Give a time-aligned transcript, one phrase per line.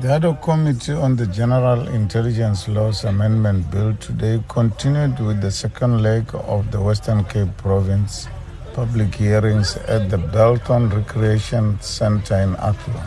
[0.00, 5.50] The ad hoc committee on the General Intelligence Laws Amendment Bill today continued with the
[5.50, 8.26] second leg of the Western Cape Province
[8.72, 13.04] public hearings at the Belthorn Recreation Centre in Athlone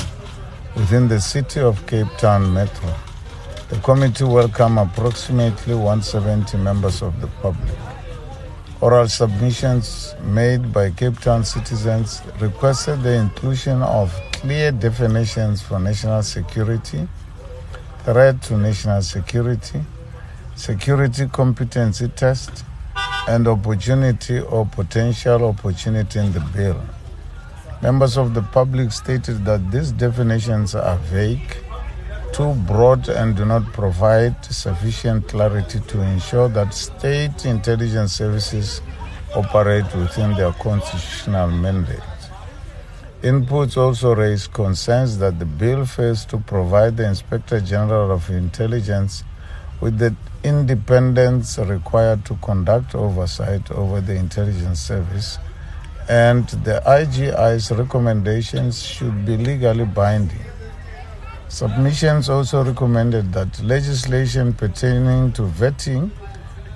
[0.76, 2.94] within the city of Cape Town Metro.
[3.70, 7.76] The committee welcomed approximately 170 members of the public.
[8.84, 16.22] Oral submissions made by Cape Town citizens requested the inclusion of clear definitions for national
[16.22, 17.08] security,
[18.04, 19.80] threat to national security,
[20.56, 22.66] security competency test,
[23.30, 26.82] and opportunity or potential opportunity in the bill.
[27.82, 31.56] Members of the public stated that these definitions are vague,
[32.34, 38.82] too broad, and do not provide sufficient clarity to ensure that state intelligence services
[39.36, 42.00] operate within their constitutional mandate.
[43.22, 49.24] Inputs also raise concerns that the bill fails to provide the Inspector General of Intelligence
[49.80, 50.14] with the
[50.44, 55.38] independence required to conduct oversight over the intelligence service,
[56.10, 60.53] and the IGI's recommendations should be legally binding.
[61.54, 66.10] Submissions also recommended that legislation pertaining to vetting,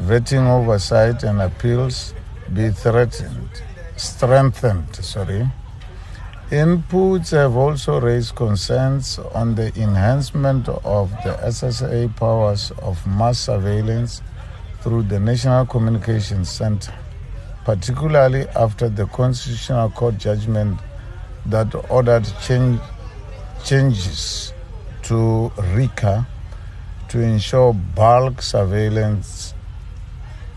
[0.03, 2.13] vetting oversight, and appeals
[2.53, 3.49] be threatened,
[3.95, 4.95] strengthened.
[4.97, 5.49] Sorry.
[6.51, 14.21] Inputs have also raised concerns on the enhancement of the SSA powers of mass surveillance
[14.81, 16.93] through the National Communications Center,
[17.65, 20.79] particularly after the Constitutional Court judgment
[21.47, 22.79] that ordered change,
[23.65, 24.53] changes
[25.07, 26.27] to RICA
[27.07, 29.53] to ensure bulk surveillance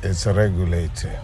[0.02, 1.20] is regulated.